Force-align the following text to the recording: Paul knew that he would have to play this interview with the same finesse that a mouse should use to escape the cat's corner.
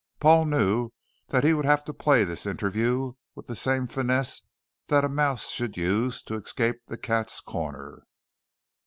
Paul 0.19 0.45
knew 0.45 0.89
that 1.27 1.43
he 1.43 1.53
would 1.53 1.65
have 1.65 1.83
to 1.83 1.93
play 1.93 2.23
this 2.23 2.47
interview 2.47 3.13
with 3.35 3.45
the 3.45 3.55
same 3.55 3.85
finesse 3.85 4.41
that 4.87 5.05
a 5.05 5.09
mouse 5.09 5.51
should 5.51 5.77
use 5.77 6.23
to 6.23 6.33
escape 6.33 6.79
the 6.87 6.97
cat's 6.97 7.39
corner. 7.39 8.07